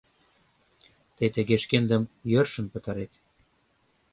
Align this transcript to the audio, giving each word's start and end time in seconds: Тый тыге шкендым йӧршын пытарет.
Тый 1.15 1.29
тыге 1.35 1.55
шкендым 1.63 2.03
йӧршын 2.31 2.65
пытарет. 2.73 3.13